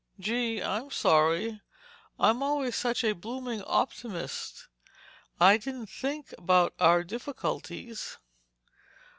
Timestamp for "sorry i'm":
0.89-2.41